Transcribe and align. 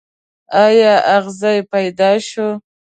ایا 0.63 0.93
اغزی 1.17 1.57
پیدا 1.71 2.11
شو. 2.27 2.47